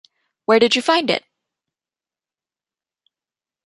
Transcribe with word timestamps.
Where 0.45 0.57
did 0.57 0.75
you 0.75 0.81
find 0.81 1.11
it? 1.11 1.23